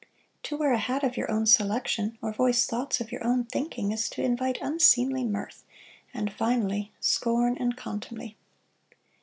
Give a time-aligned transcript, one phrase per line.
[0.41, 3.91] To wear a hat of your own selection or voice thoughts of your own thinking
[3.91, 5.63] is to invite unseemly mirth,
[6.11, 8.35] and finally scorn and contumely.